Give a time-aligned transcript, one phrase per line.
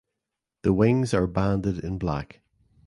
[0.63, 2.41] The wings are banded in black.